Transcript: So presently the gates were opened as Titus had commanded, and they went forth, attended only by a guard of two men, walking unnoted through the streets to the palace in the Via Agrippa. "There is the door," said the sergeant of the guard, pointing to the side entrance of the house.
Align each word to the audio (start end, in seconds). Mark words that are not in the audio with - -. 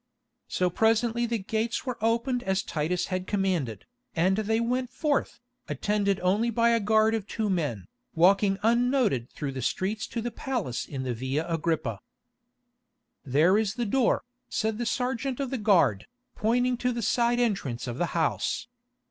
So 0.47 0.71
presently 0.71 1.27
the 1.27 1.37
gates 1.37 1.85
were 1.85 2.03
opened 2.03 2.41
as 2.41 2.63
Titus 2.63 3.05
had 3.13 3.27
commanded, 3.27 3.85
and 4.15 4.35
they 4.35 4.59
went 4.59 4.89
forth, 4.89 5.39
attended 5.67 6.19
only 6.21 6.49
by 6.49 6.69
a 6.69 6.79
guard 6.79 7.13
of 7.13 7.27
two 7.27 7.51
men, 7.51 7.85
walking 8.15 8.57
unnoted 8.63 9.29
through 9.29 9.51
the 9.51 9.61
streets 9.61 10.07
to 10.07 10.19
the 10.19 10.31
palace 10.31 10.85
in 10.87 11.03
the 11.03 11.13
Via 11.13 11.47
Agrippa. 11.47 11.99
"There 13.23 13.59
is 13.59 13.75
the 13.75 13.85
door," 13.85 14.23
said 14.49 14.79
the 14.79 14.87
sergeant 14.87 15.39
of 15.39 15.51
the 15.51 15.59
guard, 15.59 16.07
pointing 16.35 16.77
to 16.77 16.91
the 16.91 17.03
side 17.03 17.39
entrance 17.39 17.85
of 17.85 17.99
the 17.99 18.07
house. 18.17 18.65